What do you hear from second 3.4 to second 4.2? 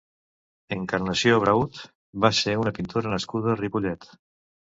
a Ripollet.